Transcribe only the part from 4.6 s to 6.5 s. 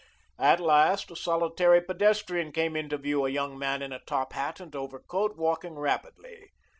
overcoat, walking rapidly.